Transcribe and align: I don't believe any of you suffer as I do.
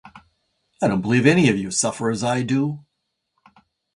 I 0.81 0.87
don't 0.87 1.03
believe 1.03 1.27
any 1.27 1.47
of 1.47 1.59
you 1.59 1.69
suffer 1.69 2.09
as 2.09 2.23
I 2.23 2.41
do. 2.41 2.83